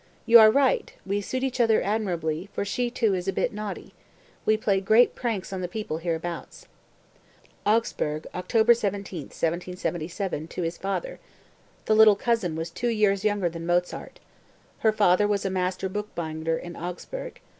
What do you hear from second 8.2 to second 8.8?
October